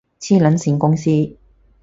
[0.19, 1.37] 黐撚線公司